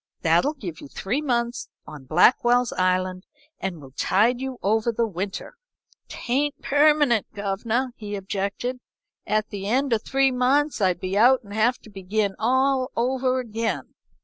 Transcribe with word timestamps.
'That'll 0.23 0.55
give 0.55 0.81
you 0.81 0.87
three 0.87 1.21
months 1.21 1.69
on 1.85 2.05
Blackwell's 2.05 2.73
Island 2.73 3.23
and 3.59 3.79
will 3.79 3.91
tide 3.91 4.41
you 4.41 4.57
over 4.63 4.91
the 4.91 5.05
winter.' 5.05 5.57
"'Tain't 6.07 6.59
permanent, 6.63 7.27
governor,' 7.35 7.93
he 7.95 8.15
objected. 8.15 8.79
'At 9.27 9.49
the 9.51 9.67
end 9.67 9.93
o' 9.93 9.99
three 9.99 10.31
months 10.31 10.81
I'd 10.81 10.99
be 10.99 11.15
out 11.15 11.43
and 11.43 11.53
have 11.53 11.77
to 11.83 11.91
begin 11.91 12.35
all 12.39 12.89
over 12.97 13.39
again. 13.39 13.93